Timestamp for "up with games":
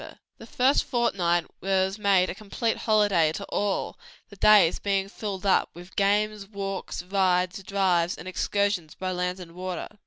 5.45-6.47